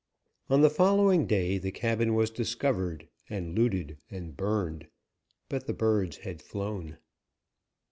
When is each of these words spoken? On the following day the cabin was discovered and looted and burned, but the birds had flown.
On 0.49 0.61
the 0.61 0.69
following 0.71 1.27
day 1.27 1.59
the 1.59 1.69
cabin 1.71 2.15
was 2.15 2.31
discovered 2.31 3.07
and 3.29 3.53
looted 3.53 3.99
and 4.09 4.35
burned, 4.35 4.87
but 5.47 5.67
the 5.67 5.73
birds 5.75 6.17
had 6.17 6.41
flown. 6.41 6.97